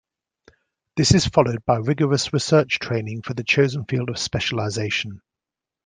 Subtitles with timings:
[0.97, 5.21] This is followed by rigorous research training for the chosen field of specialization.